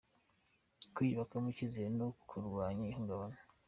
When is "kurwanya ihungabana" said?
2.29-3.37